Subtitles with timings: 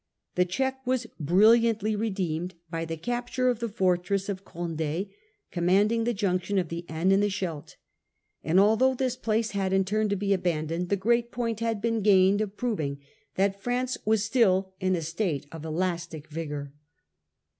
[0.33, 5.11] The check was bril liantly redeemed by the capture of the fortress of Condd,
[5.51, 7.75] commanding the junction of the Aisne and the Scheldt.
[8.43, 12.01] And although this place had in turn to be abandoned, the great point had been
[12.01, 12.99] gained of proving
[13.35, 16.73] that France was still in a state of elastic vigour.